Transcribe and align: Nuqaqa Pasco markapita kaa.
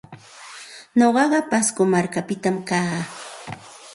Nuqaqa 0.97 1.39
Pasco 1.51 1.81
markapita 1.93 2.49
kaa. 2.69 2.97